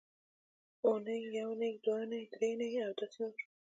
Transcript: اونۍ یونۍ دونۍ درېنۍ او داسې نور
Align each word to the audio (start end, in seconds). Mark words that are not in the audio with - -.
اونۍ 0.85 1.19
یونۍ 1.39 1.73
دونۍ 1.85 2.23
درېنۍ 2.33 2.71
او 2.85 2.91
داسې 2.99 3.17
نور 3.21 3.33